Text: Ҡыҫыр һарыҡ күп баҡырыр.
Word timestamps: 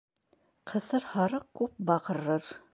Ҡыҫыр 0.71 1.05
һарыҡ 1.13 1.47
күп 1.61 1.79
баҡырыр. 1.93 2.53